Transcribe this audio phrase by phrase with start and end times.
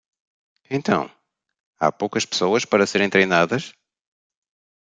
[0.67, 1.11] Então,
[1.79, 3.75] há poucas pessoas para serem treinadas?